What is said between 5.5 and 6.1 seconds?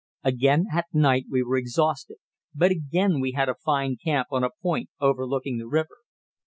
the river.